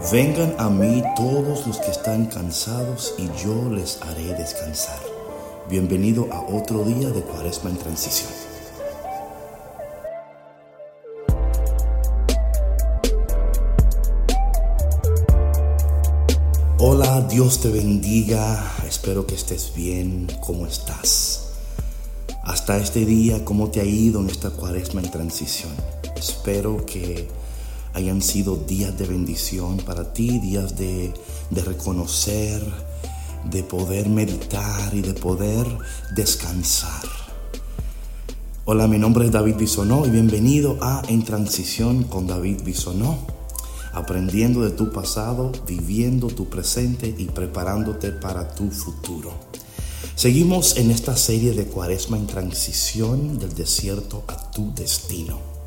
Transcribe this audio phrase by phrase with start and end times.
[0.00, 5.00] Vengan a mí todos los que están cansados y yo les haré descansar.
[5.68, 8.30] Bienvenido a otro día de Cuaresma en Transición.
[16.78, 18.72] Hola, Dios te bendiga.
[18.86, 20.28] Espero que estés bien.
[20.40, 21.50] ¿Cómo estás?
[22.44, 25.72] Hasta este día, ¿cómo te ha ido en esta Cuaresma en Transición?
[26.16, 27.28] Espero que
[27.94, 31.12] hayan sido días de bendición para ti, días de,
[31.50, 32.62] reconocer,
[33.50, 35.66] de poder meditar y de poder
[36.14, 37.04] descansar.
[38.64, 43.18] Hola, mi nombre es David Bisonó y bienvenido a En Transición con David Bisonó,
[43.92, 49.32] aprendiendo de tu pasado, viviendo tu presente y preparándote para tu futuro.
[50.14, 55.57] Seguimos en esta serie de Cuaresma en Transición del desierto a tu destino.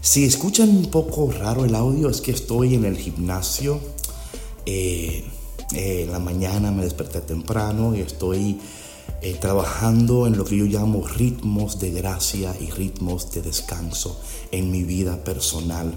[0.00, 3.80] Si escuchan un poco raro el audio, es que estoy en el gimnasio.
[4.64, 5.24] Eh,
[5.74, 8.60] eh, en la mañana me desperté temprano y estoy
[9.22, 14.20] eh, trabajando en lo que yo llamo ritmos de gracia y ritmos de descanso
[14.52, 15.92] en mi vida personal.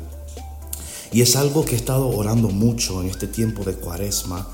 [1.12, 4.48] Y es algo que he estado orando mucho en este tiempo de cuaresma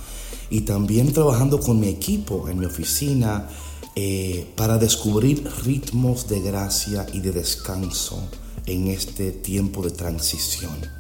[0.50, 3.48] y también trabajando con mi equipo en mi oficina
[4.56, 8.22] para descubrir ritmos de gracia y de descanso
[8.68, 10.98] en este tiempo de transición.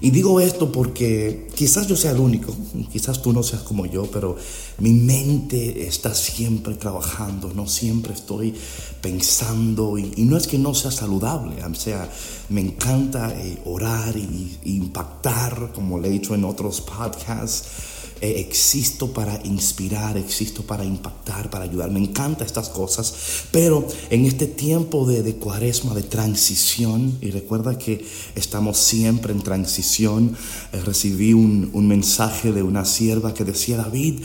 [0.00, 2.54] Y digo esto porque quizás yo sea el único,
[2.92, 4.36] quizás tú no seas como yo, pero
[4.78, 8.54] mi mente está siempre trabajando, no siempre estoy
[9.00, 12.08] pensando y, no es que no sea saludable, o sea,
[12.48, 18.40] me encanta eh, orar y, y impactar, como le he dicho en otros podcasts eh,
[18.40, 21.90] existo para inspirar, existo para impactar, para ayudar.
[21.90, 23.14] Me encantan estas cosas,
[23.50, 29.42] pero en este tiempo de, de cuaresma, de transición, y recuerda que estamos siempre en
[29.42, 30.36] transición,
[30.72, 34.22] eh, recibí un, un mensaje de una sierva que decía, David,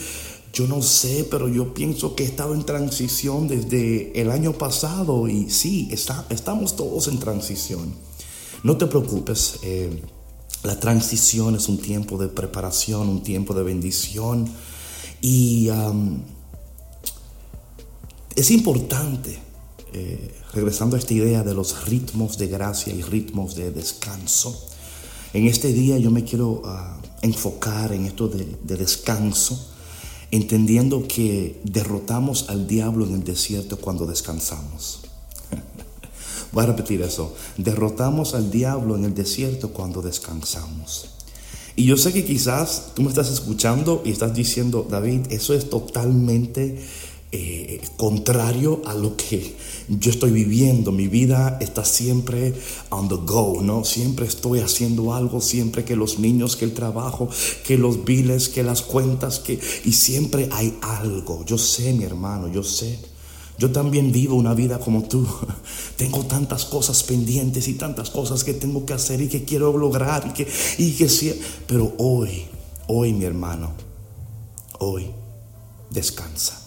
[0.54, 5.28] yo no sé, pero yo pienso que he estado en transición desde el año pasado
[5.28, 7.94] y sí, está, estamos todos en transición.
[8.62, 9.56] No te preocupes.
[9.64, 10.02] Eh,
[10.64, 14.50] la transición es un tiempo de preparación, un tiempo de bendición.
[15.22, 16.22] Y um,
[18.36, 19.40] es importante,
[19.92, 24.68] eh, regresando a esta idea de los ritmos de gracia y ritmos de descanso,
[25.34, 29.70] en este día yo me quiero uh, enfocar en esto de, de descanso,
[30.32, 35.03] entendiendo que derrotamos al diablo en el desierto cuando descansamos.
[36.54, 37.34] Voy a repetir eso.
[37.58, 41.10] Derrotamos al diablo en el desierto cuando descansamos.
[41.76, 45.72] Y yo sé que quizás tú me estás escuchando y estás diciendo, David, eso es
[45.72, 46.78] totalmente
[47.32, 49.56] eh, contrario a lo que
[49.90, 50.92] yo estoy viviendo.
[50.92, 52.54] Mi vida está siempre
[52.92, 53.84] on the go, ¿no?
[53.84, 57.28] Siempre estoy haciendo algo, siempre que los niños, que el trabajo,
[57.66, 59.60] que los biles, que las cuentas, que...
[59.84, 61.44] Y siempre hay algo.
[61.46, 63.13] Yo sé, mi hermano, yo sé.
[63.64, 65.26] Yo también vivo una vida como tú.
[65.96, 70.28] Tengo tantas cosas pendientes y tantas cosas que tengo que hacer y que quiero lograr
[70.28, 71.40] y que, y que sí.
[71.66, 72.44] Pero hoy,
[72.88, 73.72] hoy mi hermano,
[74.80, 75.12] hoy
[75.92, 76.62] descansa.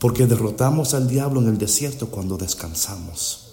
[0.00, 3.52] Porque derrotamos al diablo en el desierto cuando descansamos.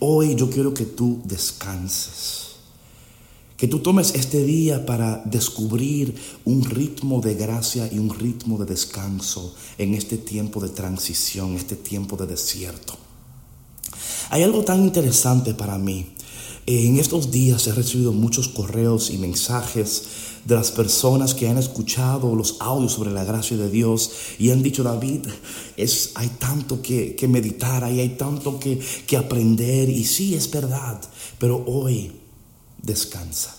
[0.00, 2.47] Hoy yo quiero que tú descanses.
[3.58, 6.14] Que tú tomes este día para descubrir
[6.44, 11.74] un ritmo de gracia y un ritmo de descanso en este tiempo de transición, este
[11.74, 12.96] tiempo de desierto.
[14.30, 16.06] Hay algo tan interesante para mí.
[16.66, 20.04] En estos días he recibido muchos correos y mensajes
[20.44, 24.62] de las personas que han escuchado los audios sobre la gracia de Dios y han
[24.62, 25.26] dicho, David,
[25.76, 30.48] es, hay tanto que, que meditar, hay, hay tanto que, que aprender y sí es
[30.48, 31.00] verdad,
[31.40, 32.12] pero hoy
[32.82, 33.56] descansa.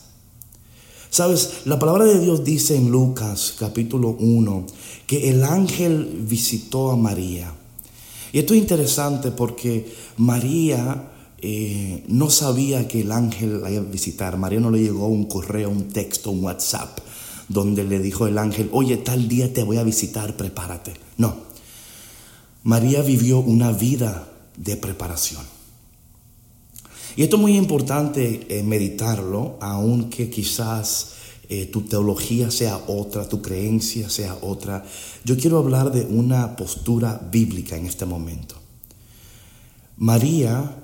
[1.10, 4.66] Sabes, la palabra de Dios dice en Lucas capítulo 1
[5.08, 7.52] que el ángel visitó a María.
[8.32, 14.38] Y esto es interesante porque María eh, no sabía que el ángel iba a visitar.
[14.38, 17.00] María no le llegó un correo, un texto, un WhatsApp,
[17.48, 20.94] donde le dijo el ángel, oye, tal día te voy a visitar, prepárate.
[21.18, 21.36] No,
[22.64, 25.59] María vivió una vida de preparación.
[27.20, 31.16] Y esto es muy importante eh, meditarlo, aunque quizás
[31.50, 34.86] eh, tu teología sea otra, tu creencia sea otra.
[35.26, 38.56] Yo quiero hablar de una postura bíblica en este momento.
[39.98, 40.78] María,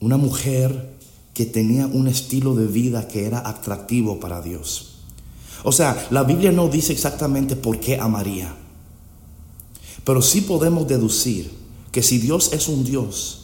[0.00, 0.94] una mujer
[1.34, 4.94] que tenía un estilo de vida que era atractivo para Dios.
[5.62, 8.56] O sea, la Biblia no dice exactamente por qué a María,
[10.04, 11.52] pero sí podemos deducir
[11.92, 13.42] que si Dios es un Dios,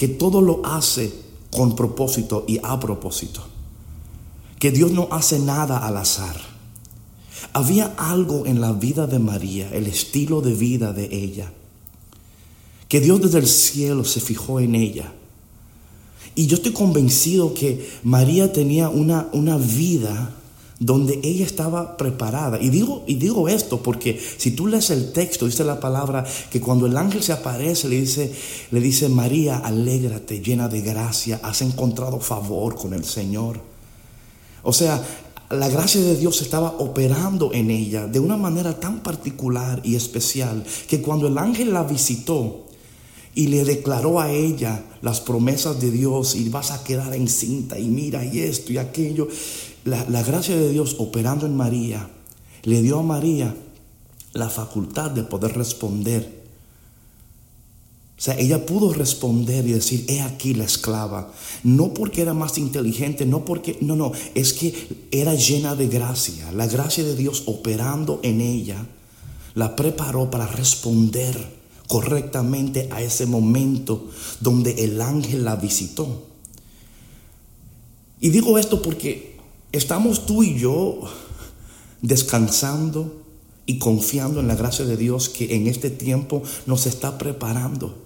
[0.00, 1.12] que todo lo hace
[1.50, 3.42] con propósito y a propósito.
[4.58, 6.36] que Dios no hace nada al azar.
[7.52, 11.52] Había algo en la vida de María, el estilo de vida de ella,
[12.88, 15.12] que Dios desde el cielo se fijó en ella.
[16.34, 20.34] Y yo estoy convencido que María tenía una, una vida
[20.80, 22.58] donde ella estaba preparada.
[22.60, 26.60] Y digo, y digo esto porque si tú lees el texto, dice la palabra que
[26.60, 28.32] cuando el ángel se aparece, le dice,
[28.70, 33.60] le dice María, alégrate, llena de gracia, has encontrado favor con el Señor.
[34.62, 35.06] O sea,
[35.50, 40.64] la gracia de Dios estaba operando en ella de una manera tan particular y especial
[40.88, 42.64] que cuando el ángel la visitó,
[43.34, 47.86] y le declaró a ella las promesas de Dios y vas a quedar encinta y
[47.86, 49.28] mira y esto y aquello
[49.84, 52.08] la, gracia de Dios operando en María
[52.62, 53.54] le dio a María
[54.32, 56.40] la facultad de poder responder.
[58.18, 61.32] O sea, ella pudo responder y decir, he aquí la esclava.
[61.64, 66.52] No porque era más inteligente, no porque, no, no, es que era llena de gracia.
[66.52, 68.86] La gracia de Dios operando en ella
[69.54, 74.10] la preparó para responder correctamente a ese momento
[74.40, 76.26] donde el ángel la visitó.
[78.20, 79.29] Y digo esto porque
[79.72, 81.00] ¿Estamos tú y yo
[82.02, 83.22] descansando
[83.66, 87.96] y confiando en la gracia de Dios que en este tiempo nos está preparando?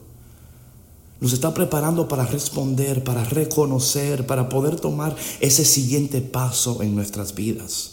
[1.20, 7.34] Nos está preparando para responder, para reconocer, para poder tomar ese siguiente paso en nuestras
[7.34, 7.92] vidas.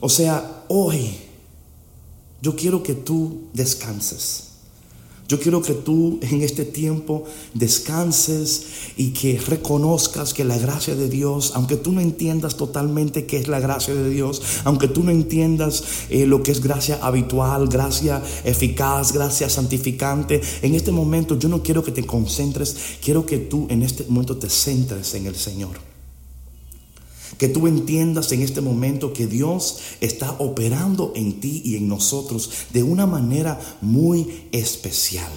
[0.00, 1.18] O sea, hoy
[2.40, 4.49] yo quiero que tú descanses.
[5.30, 7.22] Yo quiero que tú en este tiempo
[7.54, 8.64] descanses
[8.96, 13.46] y que reconozcas que la gracia de Dios, aunque tú no entiendas totalmente qué es
[13.46, 18.20] la gracia de Dios, aunque tú no entiendas eh, lo que es gracia habitual, gracia
[18.42, 23.68] eficaz, gracia santificante, en este momento yo no quiero que te concentres, quiero que tú
[23.70, 25.89] en este momento te centres en el Señor.
[27.40, 32.50] Que tú entiendas en este momento que Dios está operando en ti y en nosotros
[32.74, 35.32] de una manera muy especial.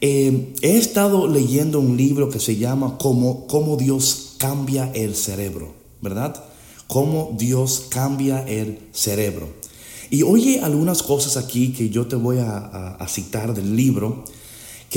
[0.00, 5.74] Eh, he estado leyendo un libro que se llama Cómo, cómo Dios cambia el cerebro,
[6.00, 6.44] ¿verdad?
[6.88, 9.48] Cómo Dios cambia el cerebro.
[10.10, 14.24] Y oye algunas cosas aquí que yo te voy a citar del libro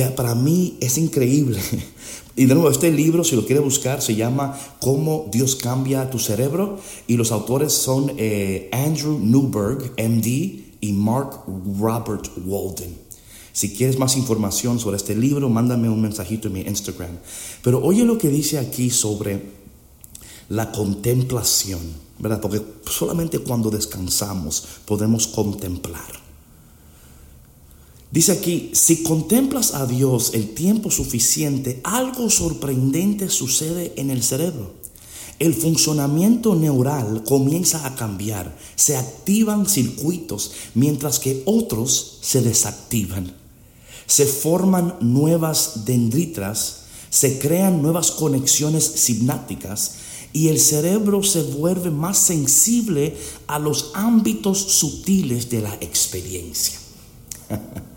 [0.09, 1.59] para mí es increíble.
[2.33, 6.17] Y de nuevo, este libro, si lo quiere buscar, se llama Cómo Dios cambia tu
[6.17, 6.79] cerebro.
[7.05, 11.43] Y los autores son eh, Andrew Newberg, MD, y Mark
[11.79, 12.97] Robert Walden.
[13.53, 17.17] Si quieres más información sobre este libro, mándame un mensajito en mi Instagram.
[17.61, 19.61] Pero oye lo que dice aquí sobre
[20.49, 21.81] la contemplación,
[22.17, 22.41] ¿verdad?
[22.41, 26.30] Porque solamente cuando descansamos podemos contemplar.
[28.11, 34.73] Dice aquí, si contemplas a Dios el tiempo suficiente, algo sorprendente sucede en el cerebro.
[35.39, 43.33] El funcionamiento neural comienza a cambiar, se activan circuitos mientras que otros se desactivan.
[44.07, 49.93] Se forman nuevas dendritas, se crean nuevas conexiones sinápticas
[50.33, 53.15] y el cerebro se vuelve más sensible
[53.47, 56.77] a los ámbitos sutiles de la experiencia.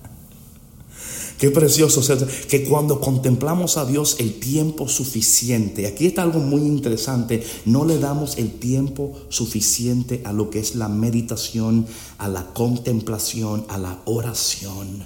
[1.38, 2.00] Qué precioso,
[2.48, 7.98] que cuando contemplamos a Dios el tiempo suficiente, aquí está algo muy interesante, no le
[7.98, 11.86] damos el tiempo suficiente a lo que es la meditación,
[12.18, 15.04] a la contemplación, a la oración.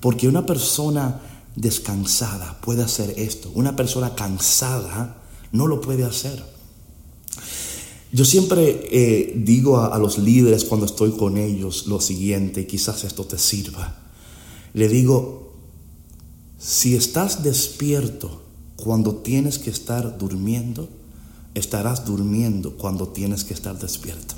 [0.00, 1.20] Porque una persona
[1.54, 6.42] descansada puede hacer esto, una persona cansada no lo puede hacer.
[8.10, 13.24] Yo siempre eh, digo a los líderes cuando estoy con ellos lo siguiente, quizás esto
[13.24, 14.05] te sirva.
[14.76, 15.54] Le digo,
[16.58, 18.42] si estás despierto
[18.76, 20.86] cuando tienes que estar durmiendo,
[21.54, 24.34] estarás durmiendo cuando tienes que estar despierto.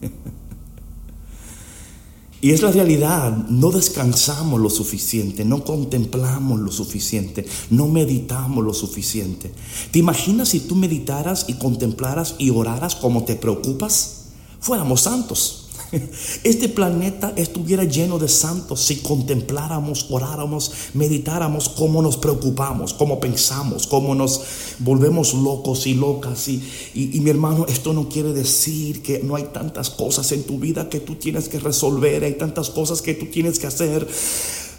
[2.40, 8.72] y es la realidad, no descansamos lo suficiente, no contemplamos lo suficiente, no meditamos lo
[8.72, 9.52] suficiente.
[9.90, 14.28] ¿Te imaginas si tú meditaras y contemplaras y oraras como te preocupas?
[14.58, 15.61] Fuéramos santos.
[16.44, 23.86] Este planeta estuviera lleno de santos si contempláramos, oráramos, meditáramos cómo nos preocupamos, cómo pensamos,
[23.86, 24.40] cómo nos
[24.78, 26.48] volvemos locos y locas.
[26.48, 26.62] Y,
[26.94, 30.88] y, mi hermano, esto no quiere decir que no hay tantas cosas en tu vida
[30.88, 34.06] que tú tienes que resolver, hay tantas cosas que tú tienes que hacer,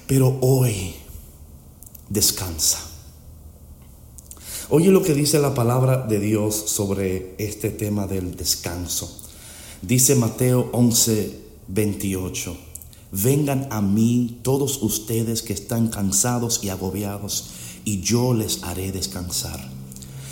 [0.07, 0.93] pero hoy
[2.09, 2.79] descansa.
[4.69, 9.22] Oye lo que dice la palabra de Dios sobre este tema del descanso.
[9.83, 12.55] Dice Mateo 11, 28,
[13.11, 17.49] vengan a mí todos ustedes que están cansados y agobiados,
[17.83, 19.59] y yo les haré descansar.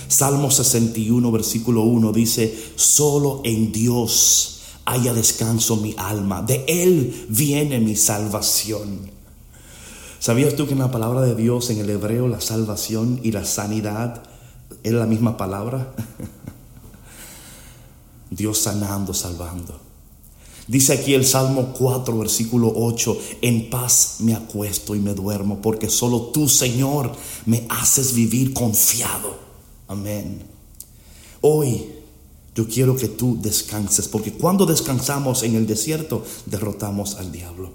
[0.08, 7.81] Salmo 61, versículo 1 dice, solo en Dios haya descanso mi alma, de Él viene
[7.81, 9.12] mi salvación.
[10.20, 13.43] ¿Sabías tú que en la palabra de Dios, en el hebreo, la salvación y la
[13.43, 14.24] sanidad
[14.81, 15.93] es la misma palabra?
[18.31, 19.79] Dios sanando, salvando.
[20.67, 25.89] Dice aquí el Salmo 4, versículo 8, en paz me acuesto y me duermo, porque
[25.89, 27.11] solo tú, Señor,
[27.45, 29.38] me haces vivir confiado.
[29.88, 30.43] Amén.
[31.41, 31.88] Hoy
[32.55, 37.71] yo quiero que tú descanses, porque cuando descansamos en el desierto, derrotamos al diablo.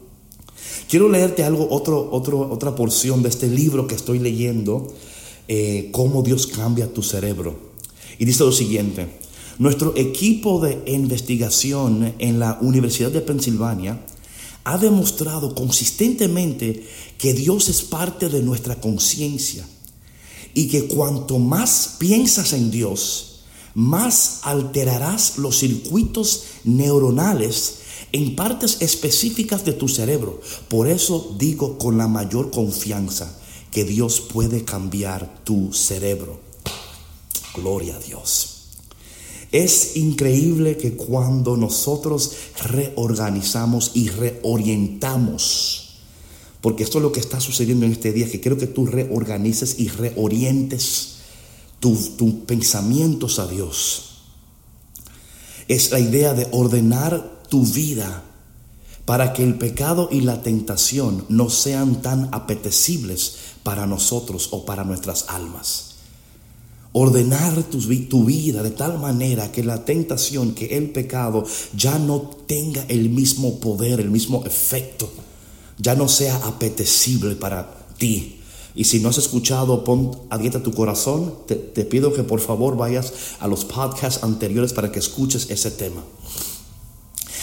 [0.88, 4.86] Quiero leerte algo, otro, otro, otra porción de este libro que estoy leyendo,
[5.48, 7.58] eh, Cómo Dios cambia tu cerebro.
[8.18, 9.08] Y dice lo siguiente,
[9.58, 14.04] nuestro equipo de investigación en la Universidad de Pensilvania
[14.64, 16.86] ha demostrado consistentemente
[17.18, 19.66] que Dios es parte de nuestra conciencia
[20.52, 23.44] y que cuanto más piensas en Dios,
[23.75, 27.76] más alterarás los circuitos neuronales
[28.12, 30.40] en partes específicas de tu cerebro.
[30.68, 33.38] Por eso digo con la mayor confianza
[33.70, 36.40] que Dios puede cambiar tu cerebro.
[37.54, 38.55] Gloria a Dios.
[39.56, 42.32] Es increíble que cuando nosotros
[42.62, 45.94] reorganizamos y reorientamos,
[46.60, 49.80] porque esto es lo que está sucediendo en este día, que quiero que tú reorganices
[49.80, 51.20] y reorientes
[51.80, 52.10] tus
[52.46, 54.18] pensamientos a Dios.
[55.68, 58.25] Es la idea de ordenar tu vida
[59.06, 64.84] para que el pecado y la tentación no sean tan apetecibles para nosotros o para
[64.84, 65.95] nuestras almas
[66.98, 71.44] ordenar tu, vida de tal manera que la tentación, que el pecado
[71.76, 75.10] ya no tenga el mismo poder, el mismo efecto,
[75.76, 78.40] ya no sea apetecible para ti.
[78.74, 82.40] Y si no has escuchado, pon a dieta tu corazón, te, te pido que por
[82.40, 86.02] favor vayas a los podcasts anteriores para que escuches ese tema.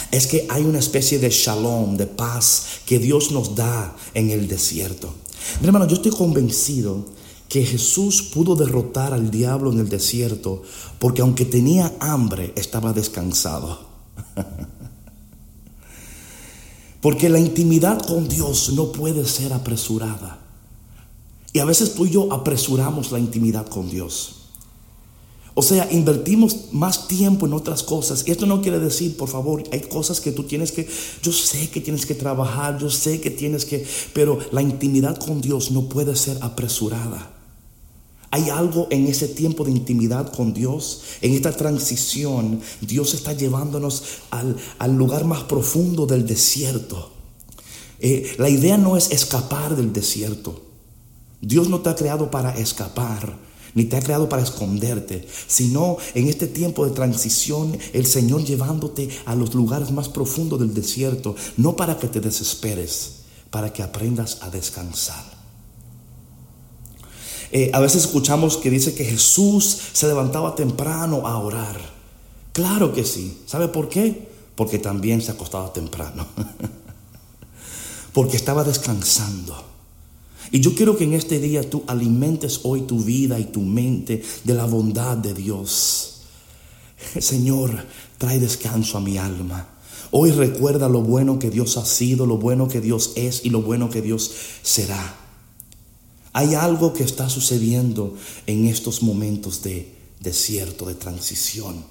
[0.10, 4.48] Es que hay una especie de shalom, de paz que Dios nos da en el
[4.48, 5.14] desierto.
[5.62, 7.06] Mi hermano, yo estoy convencido
[7.54, 10.64] que Jesús pudo derrotar al diablo en el desierto
[10.98, 13.80] porque aunque tenía hambre estaba descansado.
[17.02, 20.40] porque la intimidad con Dios no puede ser apresurada.
[21.54, 24.48] Y a veces tú y yo apresuramos la intimidad con Dios.
[25.54, 28.24] O sea, invertimos más tiempo en otras cosas.
[28.26, 30.90] Y esto no quiere decir, por favor, hay cosas que tú tienes que,
[31.22, 35.40] yo sé que tienes que trabajar, yo sé que tienes que, pero la intimidad con
[35.40, 37.33] Dios no puede ser apresurada.
[38.34, 42.62] Hay algo en ese tiempo de intimidad con Dios, en esta transición.
[42.82, 47.12] Dios está llevándonos al, lugar más profundo del desierto.
[48.00, 50.64] Eh, la idea no es escapar del desierto.
[51.42, 53.38] Dios no te ha creado para escapar,
[53.76, 59.10] ni te ha creado para esconderte, sino en este tiempo de transición, el Señor llevándote
[59.26, 63.18] a los lugares más profundos del desierto, no para que te desesperes,
[63.52, 65.33] para que aprendas a descansar.
[67.56, 71.80] Eh, a veces escuchamos que dice que Jesús se levantaba temprano a orar.
[72.52, 73.42] Claro que sí.
[73.46, 74.28] ¿Sabe por qué?
[74.56, 76.26] Porque también se acostaba temprano.
[78.14, 79.56] Porque estaba descansando.
[80.52, 84.24] Y yo quiero que en este día tú alimentes hoy tu vida y tu mente
[84.44, 86.22] de la bondad de Dios.
[87.20, 87.86] Señor,
[88.18, 89.68] trae descanso a mi alma.
[90.10, 93.62] Hoy recuerda lo bueno que Dios ha sido, lo bueno que Dios es y lo
[93.62, 94.32] bueno que Dios
[94.64, 95.23] será.
[96.34, 98.16] Hay algo que está sucediendo
[98.48, 101.86] en estos momentos de desierto, de transición.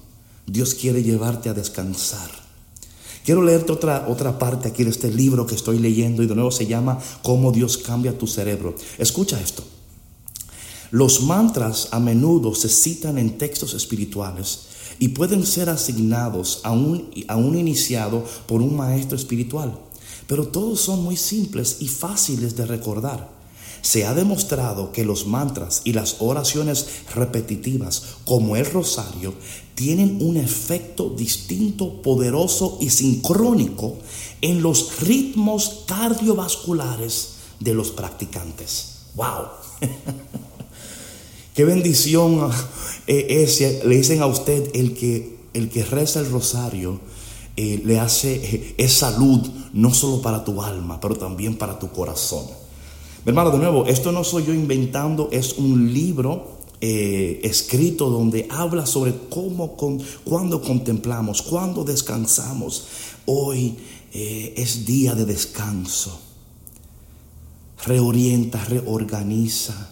[0.47, 2.31] Dios quiere llevarte a descansar.
[3.25, 6.51] Quiero leerte otra, otra parte aquí de este libro que estoy leyendo y de nuevo
[6.51, 8.75] se llama Cómo Dios cambia tu cerebro.
[8.99, 9.63] Escucha esto.
[10.91, 14.67] Los mantras a menudo se citan en textos espirituales
[14.99, 19.79] y pueden ser asignados a un, a un iniciado por un maestro espiritual,
[20.27, 23.42] pero todos son muy simples y fáciles de recordar.
[23.81, 29.35] Se ha demostrado que los mantras y las oraciones repetitivas, como el rosario,
[29.75, 33.97] tienen un efecto distinto, poderoso y sincrónico
[34.41, 38.99] en los ritmos cardiovasculares de los practicantes.
[39.15, 39.47] ¡Wow!
[41.55, 42.51] Qué bendición
[43.07, 47.01] eh, es, le dicen a usted el que, el que reza el rosario.
[47.55, 51.91] Eh, le hace, eh, es salud no solo para tu alma, pero también para tu
[51.91, 52.47] corazón.
[53.25, 58.85] Hermano, de nuevo, esto no soy yo inventando, es un libro eh, escrito donde habla
[58.85, 62.89] sobre cómo, con, cuando contemplamos, cuando descansamos.
[63.27, 63.77] Hoy
[64.13, 66.19] eh, es día de descanso.
[67.87, 69.91] Reorienta, reorganiza.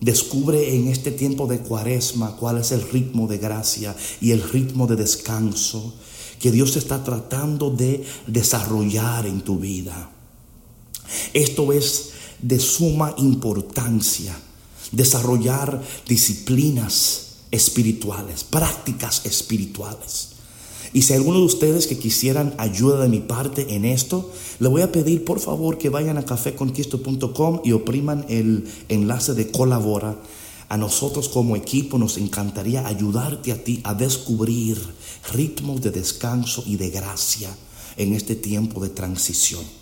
[0.00, 4.88] Descubre en este tiempo de cuaresma cuál es el ritmo de gracia y el ritmo
[4.88, 5.94] de descanso
[6.40, 10.10] que Dios está tratando de desarrollar en tu vida.
[11.32, 14.36] Esto es de suma importancia,
[14.90, 20.28] desarrollar disciplinas espirituales, prácticas espirituales.
[20.94, 24.82] Y si alguno de ustedes que quisieran ayuda de mi parte en esto, le voy
[24.82, 30.16] a pedir por favor que vayan a cafeconquisto.com y opriman el enlace de colabora.
[30.68, 34.78] A nosotros como equipo nos encantaría ayudarte a ti a descubrir
[35.32, 37.54] ritmos de descanso y de gracia
[37.96, 39.81] en este tiempo de transición.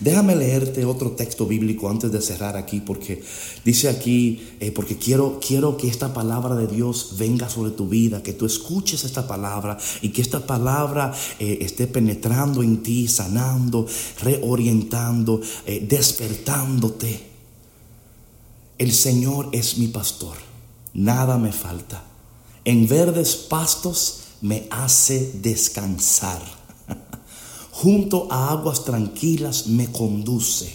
[0.00, 3.22] Déjame leerte otro texto bíblico antes de cerrar aquí, porque
[3.64, 8.22] dice aquí, eh, porque quiero, quiero que esta palabra de Dios venga sobre tu vida,
[8.22, 13.86] que tú escuches esta palabra y que esta palabra eh, esté penetrando en ti, sanando,
[14.22, 17.28] reorientando, eh, despertándote.
[18.78, 20.36] El Señor es mi pastor,
[20.94, 22.04] nada me falta.
[22.64, 26.59] En verdes pastos me hace descansar
[27.82, 30.70] junto a aguas tranquilas me conduce.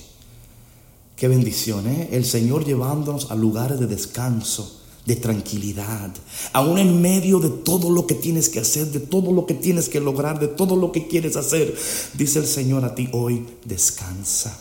[1.15, 2.09] Qué bendición, ¿eh?
[2.11, 6.11] El Señor llevándonos a lugares de descanso, de tranquilidad,
[6.51, 9.87] aún en medio de todo lo que tienes que hacer, de todo lo que tienes
[9.87, 11.77] que lograr, de todo lo que quieres hacer.
[12.15, 14.59] Dice el Señor a ti hoy, descansa.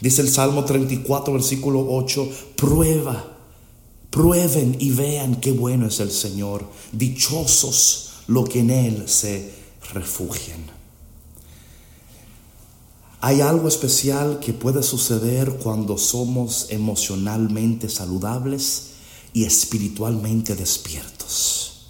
[0.00, 3.36] Dice el Salmo 34, versículo 8, prueba,
[4.08, 9.52] prueben y vean qué bueno es el Señor, dichosos lo que en Él se
[9.92, 10.77] refugian.
[13.20, 18.90] Hay algo especial que puede suceder cuando somos emocionalmente saludables
[19.32, 21.88] y espiritualmente despiertos.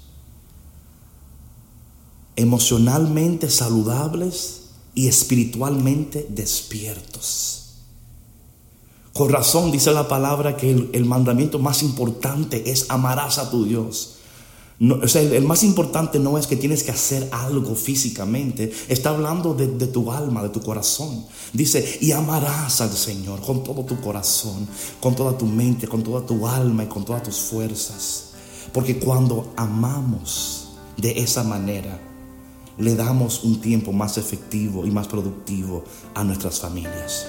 [2.37, 4.61] Emocionalmente saludables
[4.95, 7.59] y espiritualmente despiertos.
[9.13, 14.18] Con razón dice la palabra que el, mandamiento más importante es amarás a tu Dios
[14.81, 19.55] o sea, el, más importante no es que tienes que hacer algo físicamente, está hablando
[19.55, 21.25] de, de, tu alma, de tu corazón.
[21.53, 24.69] Dice, y amarás al Señor con todo tu corazón,
[25.01, 28.31] con toda tu mente, con toda tu alma y con todas tus fuerzas.
[28.73, 32.01] Porque cuando amamos de esa manera,
[32.79, 35.83] le damos un tiempo más efectivo y más productivo
[36.15, 37.27] a nuestras familias.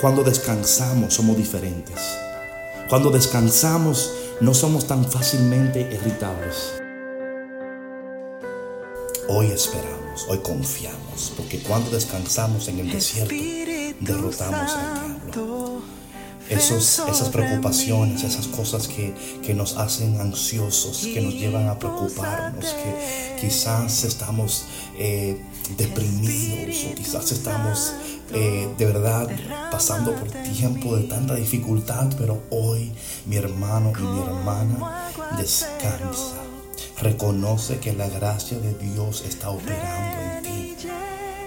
[0.00, 1.98] Cuando descansamos somos diferentes.
[2.88, 6.74] Cuando descansamos no somos tan fácilmente irritables.
[9.28, 13.34] Hoy esperamos, hoy confiamos, porque cuando descansamos en el desierto,
[14.00, 15.61] derrotamos al diablo.
[16.48, 22.66] Esos, esas preocupaciones, esas cosas que, que, nos hacen ansiosos, que nos llevan a preocuparnos,
[22.66, 24.64] que quizás estamos
[24.98, 25.40] eh,
[25.76, 27.94] deprimidos o quizás estamos
[28.34, 29.28] eh, de verdad
[29.70, 32.92] pasando por tiempo de tanta dificultad, pero hoy
[33.26, 36.42] mi hermano y mi hermana descansa.
[37.00, 40.51] Reconoce que la gracia de Dios está operando en ti.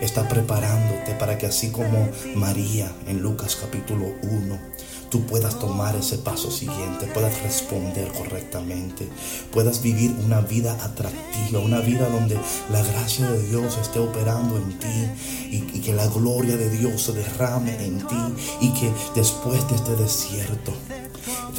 [0.02, 4.76] Está preparándote para que así como María en Lucas capítulo 1
[5.10, 9.08] tú puedas tomar ese paso siguiente, puedas responder correctamente,
[9.52, 12.38] puedas vivir una vida atractiva, una vida donde
[12.70, 15.10] la gracia de Dios esté operando en ti
[15.52, 18.18] y, que la gloria de Dios se derrame en ti
[18.60, 20.74] y que después de este desierto,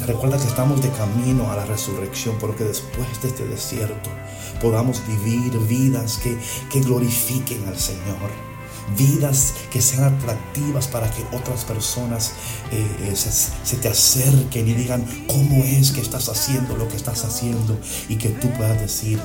[0.05, 4.09] recuerda que estamos de camino a la resurrección, pero que después de este desierto
[4.61, 6.37] podamos vivir vidas que,
[6.71, 8.47] que glorifiquen al Señor
[8.95, 12.33] vidas que sean atractivas para que otras personas
[12.71, 17.25] eh, eh, se, te acerquen y digan cómo es que estás haciendo lo que estás
[17.25, 19.19] haciendo y que tú puedas decir,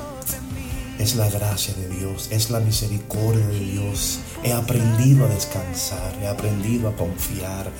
[0.98, 4.20] es la gracia de Dios, es la misericordia de Dios.
[4.42, 7.70] He aprendido a descansar, he aprendido a confiar.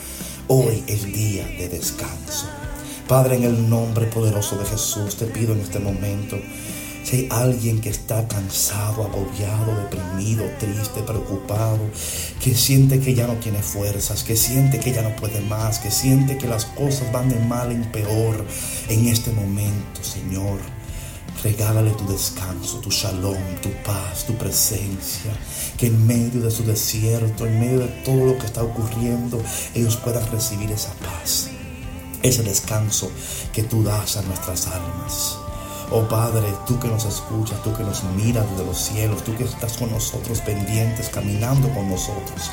[0.48, 2.61] Hoy es día de descanso.
[3.08, 6.38] Padre, en el nombre poderoso de Jesús, te pido en este momento
[7.04, 11.80] si hay alguien que está cansado, agobiado, deprimido, triste, preocupado,
[12.40, 15.90] que siente que ya no tiene fuerzas, que siente que ya no puede más, que
[15.90, 18.44] siente que las cosas van de mal en peor
[18.88, 20.60] en este momento, Señor.
[21.42, 25.32] Regálale tu descanso, tu shalom, tu paz, tu presencia.
[25.76, 29.42] Que en medio de su desierto, en medio de todo lo que está ocurriendo,
[29.74, 31.50] ellos puedan recibir esa paz,
[32.22, 33.10] ese descanso
[33.52, 35.36] que tú das a nuestras almas.
[35.90, 39.44] Oh Padre, tú que nos escuchas, tú que nos miras desde los cielos, tú que
[39.44, 42.50] estás con nosotros pendientes, caminando con nosotros.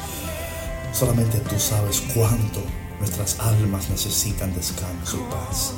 [0.92, 2.62] Solamente tú sabes cuánto
[3.00, 5.72] nuestras almas necesitan descanso y paz.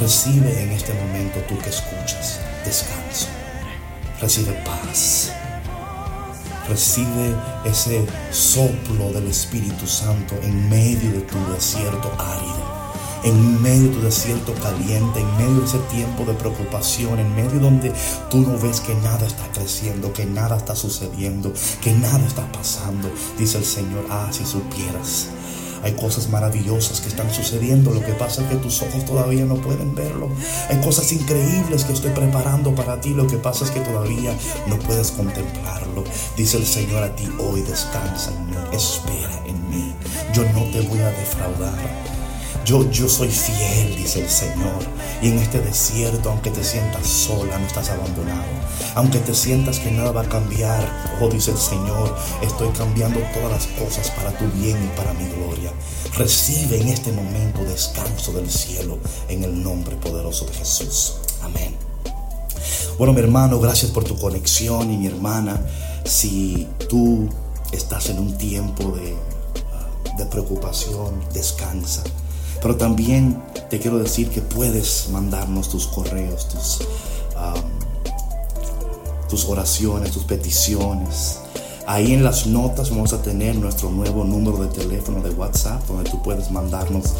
[0.00, 3.26] Recibe en este momento tú que escuchas descanso.
[4.20, 5.30] Recibe paz.
[6.68, 12.63] Recibe ese soplo del Espíritu Santo en medio de tu desierto árido
[13.24, 17.58] en medio de tu desierto caliente, en medio de ese tiempo de preocupación, en medio
[17.58, 17.92] donde
[18.30, 23.10] tú no ves que nada está creciendo, que nada está sucediendo, que nada está pasando.
[23.38, 25.28] Dice el Señor, ah, si supieras.
[25.82, 27.92] Hay cosas maravillosas que están sucediendo.
[27.92, 30.30] Lo que pasa es que tus ojos todavía no pueden verlo.
[30.70, 33.10] Hay cosas increíbles que estoy preparando para ti.
[33.10, 34.34] Lo que pasa es que todavía
[34.66, 36.04] no puedes contemplarlo.
[36.38, 39.94] Dice el Señor a ti hoy, descansa en mí, espera en mí.
[40.32, 42.03] Yo no te voy a defraudar.
[42.64, 44.82] Yo, yo soy fiel, dice el Señor.
[45.20, 48.42] Y en este desierto, aunque te sientas sola, no estás abandonado.
[48.94, 50.88] Aunque te sientas que nada va a cambiar,
[51.20, 55.26] oh, dice el Señor, estoy cambiando todas las cosas para tu bien y para mi
[55.28, 55.72] gloria.
[56.16, 58.98] Recibe en este momento descanso del cielo
[59.28, 61.16] en el nombre poderoso de Jesús.
[61.42, 61.76] Amén.
[62.96, 65.60] Bueno, mi hermano, gracias por tu conexión y mi hermana,
[66.06, 67.28] si tú
[67.72, 69.14] estás en un tiempo de,
[70.16, 72.02] de preocupación, descansa
[72.62, 76.80] pero también te quiero decir que puedes mandarnos tus correos, tus,
[79.28, 81.40] tus oraciones, tus peticiones.
[81.86, 86.08] Ahí en las notas vamos a tener nuestro nuevo número de teléfono de WhatsApp donde
[86.10, 87.12] tú puedes mandarnos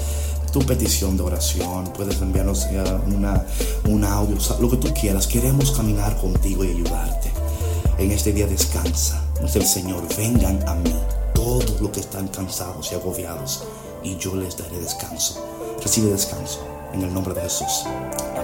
[0.52, 2.68] tu petición de oración, puedes enviarnos
[3.12, 3.44] una,
[3.88, 5.26] un audio, lo que tú quieras.
[5.26, 7.32] Queremos caminar contigo y ayudarte.
[7.98, 9.20] En este día descansa.
[9.42, 10.94] Dice el Señor, vengan a mí
[11.34, 13.64] todos los que están cansados y agobiados
[14.04, 15.44] y yo les daré descanso.
[15.82, 16.60] Recibe descanso
[16.92, 17.84] en el nombre de Jesús.
[18.36, 18.43] Amén.